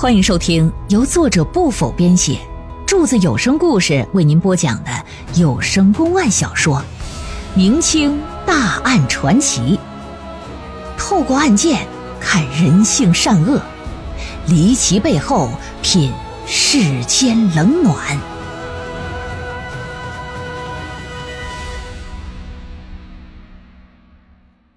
[0.00, 2.38] 欢迎收听由作者不否编写，
[2.86, 4.90] 柱子有声故事为您播讲的
[5.34, 6.76] 有声公案小说
[7.56, 9.76] 《明清大案传奇》，
[10.96, 11.84] 透过案件
[12.20, 13.60] 看人性善恶，
[14.46, 15.50] 离奇背后
[15.82, 16.12] 品
[16.46, 18.16] 世间冷暖。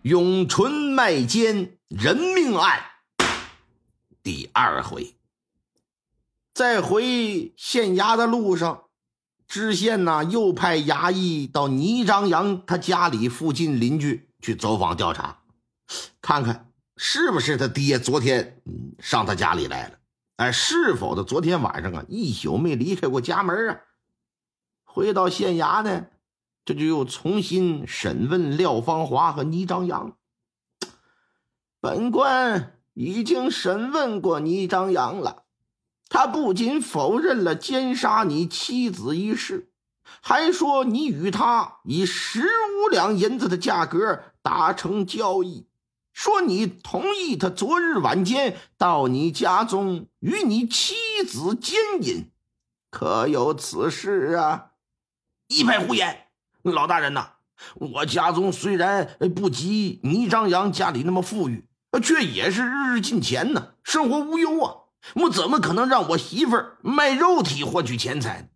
[0.02, 2.80] 永淳卖奸人命案
[4.24, 5.16] 第二回，
[6.54, 8.84] 在回县衙的路上，
[9.48, 15.42] 知县呢又派衙役到倪张扬他家里附近邻居去走访调查，
[16.22, 18.62] 看看是不是他爹昨天
[19.00, 20.00] 上他家里来了，
[20.38, 23.82] 哎，是否他昨天晚上啊一宿没离开过家门啊？
[24.84, 26.08] 回到县衙呢？
[26.64, 30.16] 这就又重新审问廖芳华和倪张扬。
[31.80, 35.46] 本官已经审问过倪张扬了，
[36.14, 39.72] 他不仅否认了奸杀你妻子一事，
[40.22, 45.68] 还说你与他以十五两银子的价格达成交易，
[46.12, 50.96] 说你同意他昨日晚间到你家中与你妻
[51.26, 52.30] 子奸淫，
[52.90, 54.72] 可有此事啊？
[55.48, 56.26] 一派胡言！
[56.62, 57.36] 老大人呐，
[57.76, 61.70] 我家中虽然不及倪张扬家里那么富裕，
[62.04, 64.81] 却也是日日进钱呢，生活无忧啊。
[65.16, 68.50] 我怎么可能让我媳妇儿卖肉体换取钱财？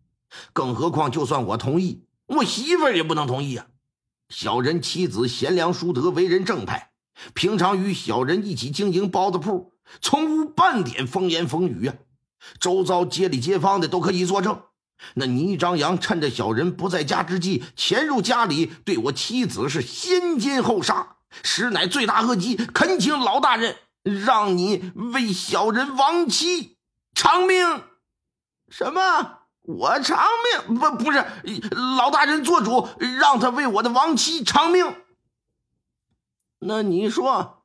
[0.53, 3.67] 更何况，就算我同意，我媳妇儿也不能同意啊。
[4.29, 6.91] 小人妻子贤良淑德，为人正派，
[7.33, 11.95] 平常与小人一起经营包子铺，从无半点风言风语啊。
[12.59, 14.61] 周遭街里街坊的都可以作证。
[15.16, 22.55] 那倪张扬趁着小人不在家之际，潜入家里，对我妻子是先奸后杀，实乃罪大恶极。
[22.55, 23.75] 恳请老大人
[24.06, 26.78] 让你为小人亡妻
[27.14, 27.84] 偿命。
[28.70, 29.39] 什么？
[29.64, 30.23] 我偿
[30.67, 30.78] 命？
[30.78, 31.25] 不，不是，
[31.97, 32.88] 老大人做主，
[33.19, 34.96] 让他为我的亡妻偿命。
[36.59, 37.63] 那你说，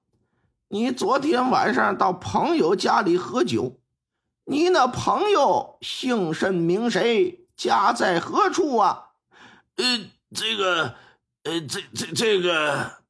[0.68, 3.78] 你昨天晚上到朋友家里喝酒？
[4.44, 7.46] 你那朋友姓甚名谁？
[7.54, 9.10] 家在何处啊？
[9.76, 9.84] 呃，
[10.34, 10.94] 这个，
[11.42, 13.02] 呃，这这这个，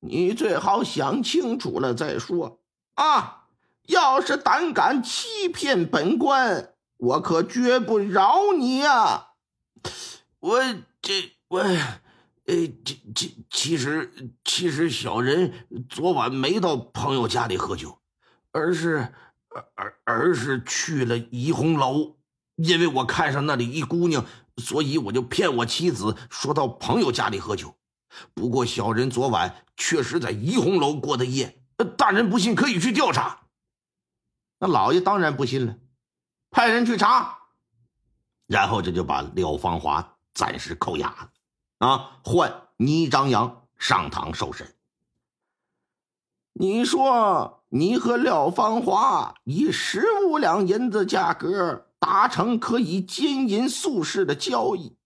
[0.00, 2.60] 你最好想清楚了再说
[2.96, 3.44] 啊！
[3.86, 9.28] 要是胆敢欺骗本官，我可绝不饶你啊！
[10.40, 10.60] 我
[11.00, 11.88] 这我，呃，
[12.84, 15.52] 这这其实其实小人
[15.88, 17.98] 昨晚没到朋友家里喝酒，
[18.52, 19.14] 而是。
[19.74, 22.16] 而而是去了怡红楼，
[22.56, 24.26] 因为我看上那里一姑娘，
[24.58, 27.74] 所以我就骗我妻子说到朋友家里喝酒。
[28.34, 33.40] 不过小人昨晚确实在怡红楼过的夜，大人不信可以去调查。
[34.58, 35.76] 那老爷当然不信了，
[36.50, 37.38] 派人去查，
[38.46, 44.74] 然后这就把廖芳华暂时扣押了，啊，换倪张扬上堂受审。
[46.52, 47.62] 你说？
[47.68, 54.96] 你和廖芳华以十五两银子价格达成可以奸淫素世的交易，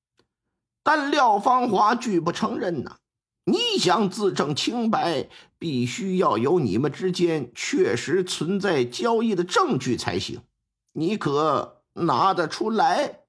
[0.83, 2.99] 但廖芳华拒不承认呐。
[3.45, 5.29] 你想自证清白，
[5.59, 10.43] 必须要有你们之间确实存在交易的证据才行。
[10.93, 13.21] 你可拿得出来？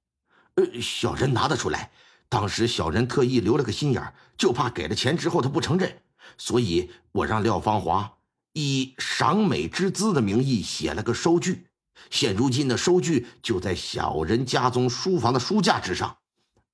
[0.55, 1.91] 呃，小人拿得出来。
[2.27, 6.01] 当时小人特意留了个心眼就怕给了钱之后他不承认，
[6.37, 8.13] 所以我让廖芳华。
[8.53, 11.67] 以赏美之资的名义写了个收据，
[12.09, 16.17] 现如今的收据就在小人家中书房的书架之上，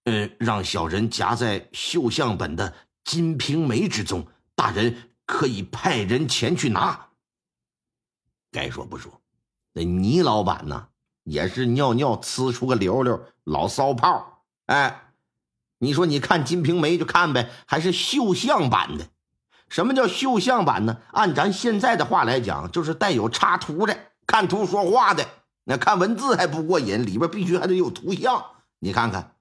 [0.06, 2.70] 呃，让小人夹在绣像本的
[3.08, 7.08] 《金瓶梅》之中，大人可以派人前去拿。
[8.52, 9.22] 该说不说，
[9.72, 10.90] 那倪老板呢，
[11.24, 14.44] 也是尿尿呲出个溜溜，老骚炮。
[14.66, 15.14] 哎，
[15.78, 19.08] 你说你看《金瓶梅》就看呗，还是绣像版的。
[19.70, 21.02] 什么叫绣像版呢？
[21.14, 25.26] 按咱现在的话来讲，就是带有插图的，看图说话的。
[25.64, 28.52] 那看文字还不过瘾，里边必须还得有图像。
[28.80, 29.38] 你看看，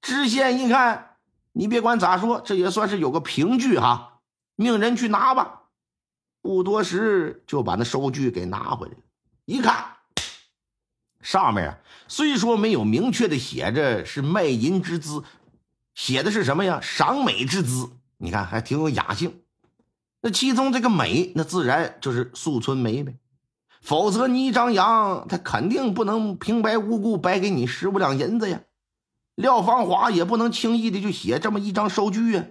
[0.00, 1.11] 知县一看，
[1.52, 4.20] 你别管咋说，这也算是有个凭据哈，
[4.56, 5.62] 命人去拿吧。
[6.40, 8.98] 不多时就把那收据给拿回来了。
[9.44, 9.84] 一看，
[11.20, 11.78] 上面啊，
[12.08, 15.22] 虽说没有明确的写着是卖淫之资，
[15.94, 16.80] 写的是什么呀？
[16.82, 17.90] 赏美之资。
[18.16, 19.42] 你看，还挺有雅兴。
[20.20, 23.14] 那其中这个美，那自然就是素春梅呗。
[23.80, 28.60] 否则倪张扬他肯定不能平白无故白给你十五两银子呀。
[29.34, 32.46] 廖芳华也不能轻易的就写这么一张收据啊。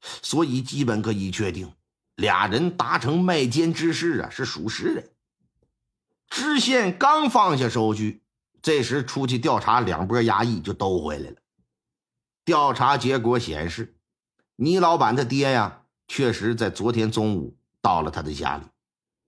[0.00, 1.72] 所以基本可以确定，
[2.16, 5.04] 俩人达成卖奸之事啊是属实的。
[6.28, 8.22] 知县刚放下收据，
[8.62, 11.36] 这时出去调查两拨衙役就都回来了。
[12.44, 13.96] 调查结果显示，
[14.56, 18.64] 倪老板他爹呀，确实在昨天中午到了他的家里，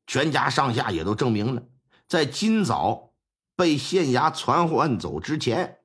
[0.06, 1.62] 全家上下也都证明了，
[2.09, 3.12] 在今早
[3.56, 5.81] 被县衙传唤走之前，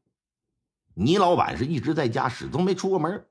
[1.00, 3.26] 倪老板是一直在家，始终没出过门。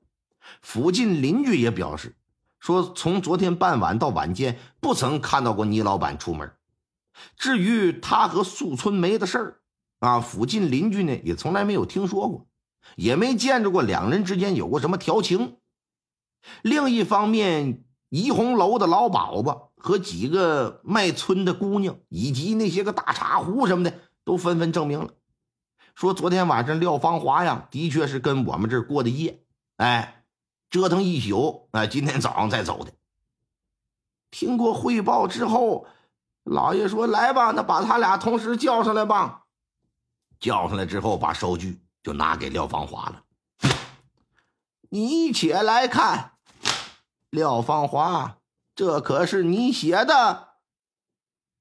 [0.61, 2.15] 附近邻居也表示，
[2.59, 6.49] 说从昨天傍晚到晚间，不曾看到过倪老板出门。
[7.35, 9.59] 至于他和素春梅的事儿，
[9.99, 12.47] 啊，附近邻居呢也从来没有听说过，
[12.95, 15.57] 也没见着过两人之间有过什么调情。
[16.61, 23.93] 另一方面，怡红楼的老鸨子和几个卖村的姑娘，以及那些个大茶壶什么的，
[24.23, 25.09] 都纷纷证明了，
[25.97, 29.41] 说昨天晚上廖芳华呀，的确是跟我们这儿过的夜，
[29.77, 30.23] 哎，
[30.69, 32.93] 折腾一宿，哎，今天早上才走的。
[34.29, 35.87] 听过汇报之后。
[36.43, 39.47] 老爷说：“来吧，那把他俩同时叫上来吧。
[40.39, 43.23] 叫上来之后，把收据就拿给廖芳华了。
[44.89, 46.37] 你且来看，
[47.31, 48.37] 廖芳华，
[48.75, 50.53] 这可是你写的。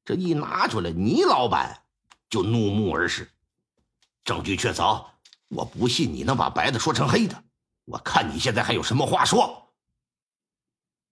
[0.05, 1.83] 这一拿出来，倪老板
[2.31, 3.33] 就怒目而视。
[4.27, 5.07] 证据确凿，
[5.49, 7.45] 我不信你能把白的说成黑的。
[7.85, 9.73] 我看你现在还有什么话说。”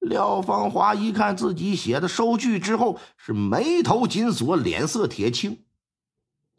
[0.04, 5.64] 廖芳华一看自己写的收据之后，是眉头紧锁，脸色铁青，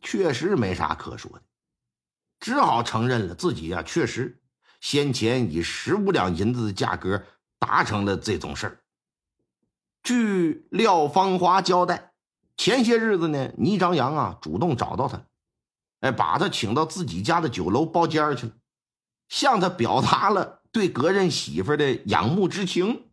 [0.02, 1.44] 确实没啥可说的，
[2.40, 4.42] 只好承认了自己呀，确实
[4.80, 7.24] 先前以十五两银子的价格
[7.60, 8.82] 达成了这种事儿。
[10.02, 12.14] 据廖芳华交代，
[12.58, 15.22] 前些日子呢，倪张扬啊主动找到他，
[16.06, 18.52] 哎，把他请到自己家的酒楼包间去了，
[19.28, 23.06] 向他表达了对个人媳妇的仰慕之情。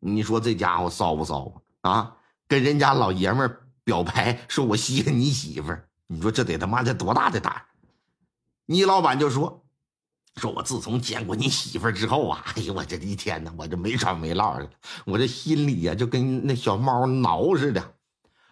[0.00, 1.92] 你说这家伙骚不骚啊？
[1.92, 2.16] 啊，
[2.48, 5.72] 跟人家老爷们表白，说我稀罕你媳妇。
[6.08, 7.62] 你说这得他妈的多大的胆？
[8.66, 9.64] 倪老板就说
[10.34, 14.68] ：“说我自从见过你媳妇之后啊，哎呦我这一天呢，我这没穿没落的，
[15.04, 17.94] 我这心里呀就跟那小猫挠似的。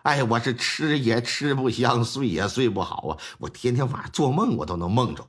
[0.05, 3.19] 哎，我是吃也吃不香，睡也睡不好啊。
[3.39, 5.27] 我天天晚上做梦，我都能梦着。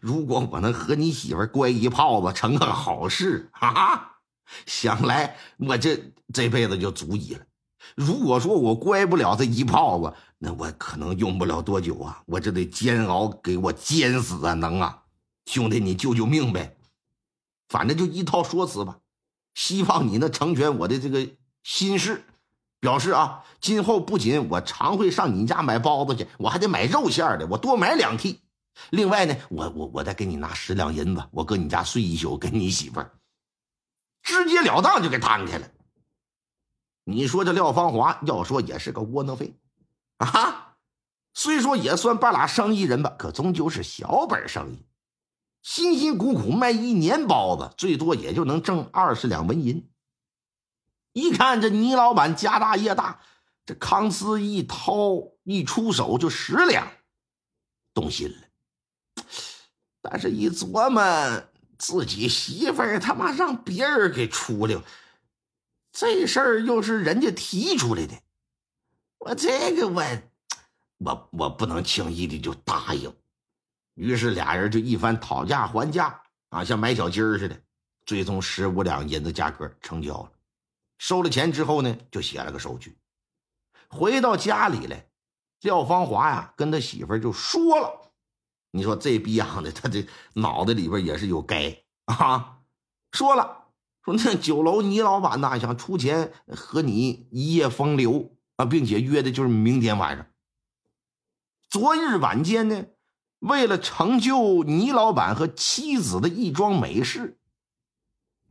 [0.00, 4.08] 如果我能和你媳妇乖一炮子，成个好事啊！”
[4.66, 7.40] 想来我这这辈子就足矣了。
[7.94, 12.20] 如果说我乖不了这一炮子，那我可能用不了多久啊！
[12.26, 14.54] 我这得煎熬，给我煎死啊！
[14.54, 15.04] 能啊，
[15.46, 16.76] 兄弟，你救救命呗！
[17.68, 18.98] 反正就一套说辞吧。
[19.54, 21.28] 希望你能成全我的这个
[21.62, 22.24] 心事，
[22.80, 28.38] 表示啊，今后不仅我常会上你家买包子去，我还得买肉馅的，我多买两屉。
[28.88, 33.12] 另外呢，我我我再给你拿十两银子，我搁你家睡一宿，跟你媳妇儿。
[34.22, 35.68] 直截了当就给摊开了。
[37.04, 39.54] 你说这廖芳华要说也是个窝囊废，
[40.18, 40.76] 啊，
[41.34, 44.86] 虽说也算半拉生意人吧，可终究是小本生意，
[45.60, 49.89] 辛辛苦苦卖一年包子，最多也就能挣二十两纹银。
[51.12, 53.20] 一看这倪老板家大业大，
[53.66, 55.12] 这康斯一掏
[55.44, 56.90] 一出手就十两，
[57.94, 59.24] 动心了。
[60.00, 61.44] 但是，一琢磨。
[61.80, 64.82] 自己媳妇儿他妈让别人给出溜，
[65.92, 68.14] 这事儿又是人家提出来的，
[69.16, 70.04] 我这个我
[70.98, 73.10] 我我不能轻易的就答应。
[73.94, 77.58] 于是俩人就一番讨价还价啊，像买小鸡儿似的，
[78.04, 80.30] 最终十五两银子价格成交了。
[81.00, 82.98] 收了钱之后呢，就写了个收据。
[83.88, 85.08] 回到家里来，
[85.62, 88.12] 廖芳华呀跟他媳妇就说了。
[88.70, 92.58] 你说这逼样的，他这脑袋里边也是有该啊！
[93.12, 93.68] 说了，
[94.04, 100.26] 说那酒楼倪老板呐，想出钱和你一夜风流啊，并且约的就是明天晚上。
[101.70, 102.84] 昨日晚间呢，
[103.38, 107.40] 为了成就倪老板和妻子的一桩美事，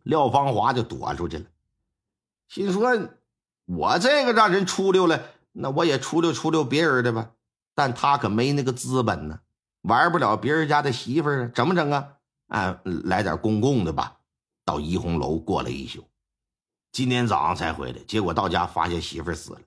[0.02, 1.46] 廖芳华就躲出去了，
[2.50, 2.92] 心说：
[3.66, 7.32] 我这个让人出溜了，那我也出溜出溜别人的吧。
[7.76, 9.40] 但他可没那个资本呢。
[9.84, 12.18] 玩不了别人家的媳妇儿，怎么整啊？
[12.48, 14.18] 哎，来点公共的吧。
[14.66, 16.06] 到怡红楼过了一宿，
[16.92, 19.62] 今天早上才回来，结果到家发现媳妇儿死了。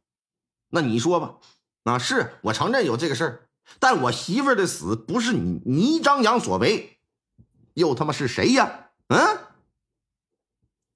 [0.68, 1.36] 那你说吧，
[1.84, 3.48] 啊，是我承认有这个事儿，
[3.78, 6.98] 但我媳妇儿的死不是你倪张扬所为，
[7.72, 8.90] 又他妈是谁呀？
[9.08, 9.18] 嗯？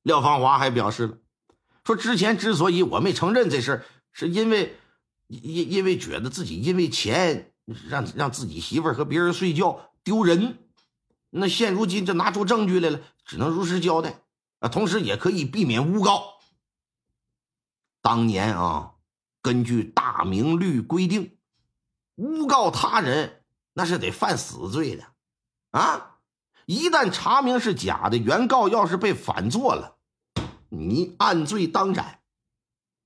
[0.02, 1.18] 廖芳华还表示了，
[1.86, 4.76] 说之前之所以我没承认这事儿，是因为
[5.28, 7.52] 因因为觉得自己因为钱。
[7.88, 10.56] 让让自己媳妇儿和别人睡觉丢人，
[11.30, 14.20] 那现如今这拿出证据来了，只能如实交代
[14.60, 16.34] 啊，同时也可以避免诬告。
[18.00, 18.92] 当年啊，
[19.42, 21.38] 根据大明律规定，
[22.14, 25.04] 诬告他人那是得犯死罪的，
[25.72, 26.18] 啊！
[26.66, 29.95] 一旦查明是假的，原告要是被反做了，
[30.68, 32.20] 你按罪当斩。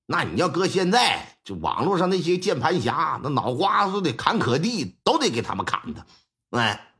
[0.05, 6.05] 那你要搁现在，就网络上那些键盘侠，那脑瓜子都得砍可地，都得给他们砍的。
[6.49, 6.93] 哎，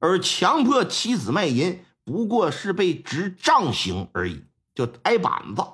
[0.00, 5.64] 而强迫妻子卖淫，不过是被执杖刑而已，就挨板子。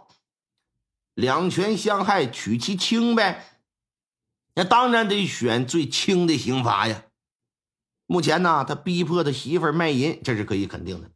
[1.15, 3.61] 两权相害，取其轻呗。
[4.55, 7.03] 那当然得选最轻的刑罚呀。
[8.07, 11.11] 目前呢，他逼迫他媳妇卖淫，这是可以肯定的。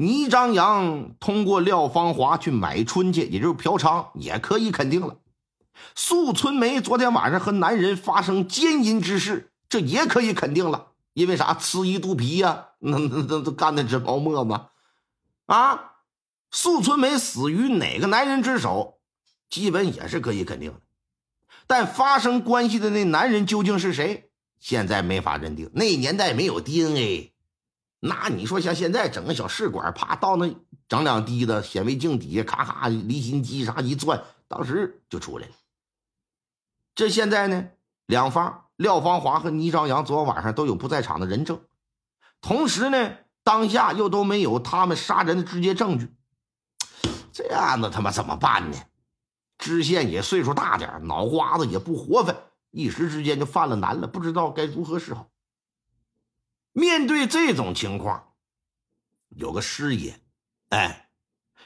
[0.00, 5.16] 倪张扬通过廖芳华去买春去，也就是嫖娼，也可以肯定了。
[5.96, 10.92] 素春梅昨天晚上和男人发生奸淫之事，这也可以肯定了。
[11.14, 11.52] 因为啥？
[11.52, 14.60] 吃一肚皮呀，那那那都干的直冒沫子？
[15.46, 15.94] 啊，
[16.52, 19.00] 素春梅死于哪个男人之手，
[19.50, 20.80] 基本也是可以肯定的。
[21.66, 25.68] 但发生关系的那男人究竟是谁，现在没法认定。
[25.74, 27.32] 那年代没有 DNA。
[28.00, 30.54] 那你说像现在整个小试管，啪到那
[30.88, 35.52] 整两滴的显微镜底下，咔咔离心机啥一转，当时就出来了。
[36.94, 37.68] 这现在呢，
[38.06, 41.60] 两方廖芳华和倪朝阳昨晚上都有不在场的人证，
[42.40, 46.14] 同时呢，当下又都没有他们杀人的直接证据。
[47.32, 48.76] 这案子他妈怎么办呢？
[49.58, 52.36] 知县也岁数大点脑瓜子也不活泛，
[52.70, 55.28] 一时之间就犯了难了，不知道该如何是好。
[56.78, 58.34] 面对这种情况，
[59.30, 60.20] 有个师爷，
[60.68, 61.10] 哎，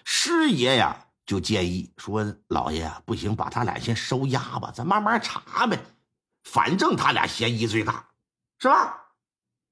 [0.04, 5.78] 师爷呀就建议说：“老爷啊，不行，把他俩先收押吧，咱慢慢查呗。
[6.44, 8.08] 反正他俩嫌疑最大，
[8.58, 9.12] 是吧？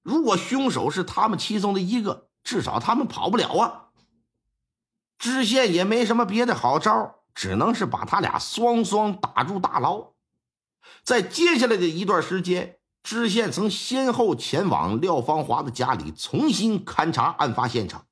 [0.02, 3.88] 如果凶手是他们其中的一个，至少他们跑不了啊。”
[5.16, 10.12] 知县也没什么别的好招，只能是把他俩双双打入大牢。
[11.02, 12.79] 在接下来的一段时间。
[13.02, 18.06] 知县曾先后前往廖芳华的家里重新勘察案发现场，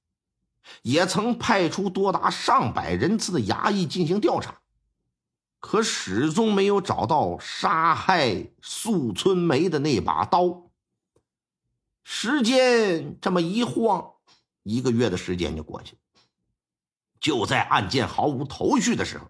[0.82, 4.60] 也曾派出多达上百人次的衙役进行调查，
[5.60, 10.70] 可始终没有找到杀害素春梅的那把刀。
[12.02, 14.14] 时间这么一晃，
[14.62, 15.98] 一个月的时间就过去了。
[17.20, 19.26] 就在案件毫无头绪的时候，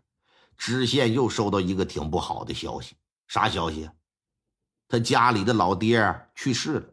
[0.57, 2.95] 知县又收到一个挺不好的消息，
[3.27, 3.93] 啥消息啊？
[4.89, 6.87] 他家里的老爹去世了，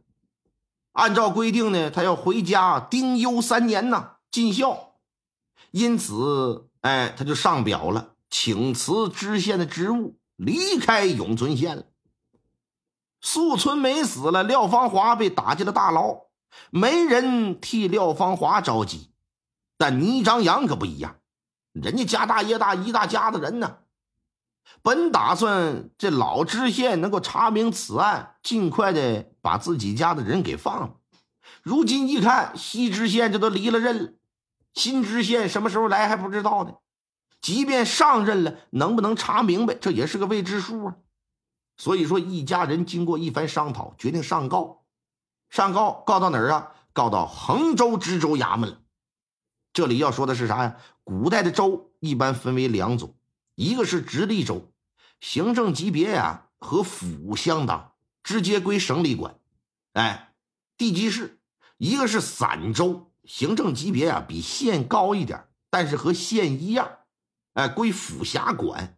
[0.91, 4.95] 按照规定呢，他要回家丁忧三年呐，尽孝。
[5.71, 11.83] 因此，哎，他就上表了，请辞知县的职务，离开永春县了。
[13.21, 16.27] 素春梅死了，廖芳华被打进了大牢，
[16.69, 19.09] 没人替廖芳华着急，
[19.77, 21.15] 但倪张扬可不一样，
[21.71, 23.77] 人家家大业大，一大家子人呢。
[24.81, 30.95] 本打算这老知县能够查明此案，尽快的把自己家的人给放了。
[31.62, 34.13] 如今一看，西知县这都离了任了，
[34.74, 36.75] 新知县什么时候来还不知道呢。
[37.41, 40.95] 即便上任了，能不能查明白，这也是个未知数啊。
[41.77, 44.84] 所以说，一家人经过一番商讨，决定上告。
[45.50, 46.72] 上告告到哪儿啊？
[46.93, 48.79] 告到衡州知州衙门了。
[49.74, 50.77] 这里要说的是啥呀？
[51.03, 53.15] 古代的州一般分为两种。
[53.55, 54.71] 一个是直隶州，
[55.19, 59.39] 行政级别呀和府相当，直接归省里管。
[59.93, 60.33] 哎，
[60.77, 61.39] 地级市；
[61.77, 67.00] 一个是散州，行政级别啊比县高一点，但是和县一样，
[67.53, 68.97] 哎，归府辖管。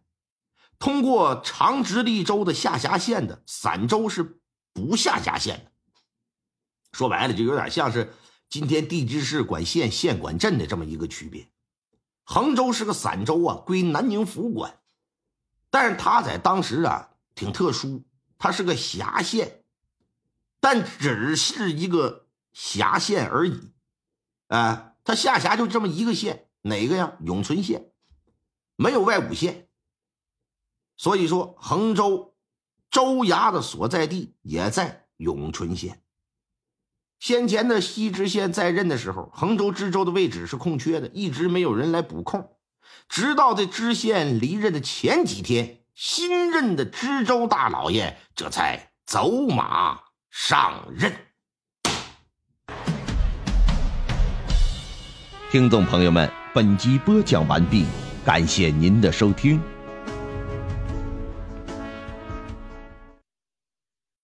[0.79, 4.41] 通过长直隶州的下辖县的散州是
[4.73, 5.71] 不下辖县的。
[6.91, 8.13] 说白了，就有点像是
[8.49, 11.47] 今天地级市管县，县管镇的这么一个区别。
[12.29, 14.81] 衡州是个散州啊，归南宁府管，
[15.69, 18.03] 但是他在当时啊挺特殊，
[18.38, 19.63] 他是个辖县，
[20.60, 23.72] 但只是一个辖县而已，
[24.48, 27.15] 啊，他下辖就这么一个县，哪个呀？
[27.22, 27.93] 永春县，
[28.75, 29.69] 没有外五县，
[30.98, 32.36] 所以说衡州
[32.91, 36.03] 州衙的所在地也在永春县。
[37.19, 42.47] 先前的西知县在任的时候，衡州知州的位置是空缺的，一直没有人来补空。
[43.09, 51.12] 直到这知县离任的前几天，新任的知州大老爷这才走马上任。
[55.51, 57.86] 听众朋友们，本集播讲完毕，
[58.24, 59.59] 感谢您的收听。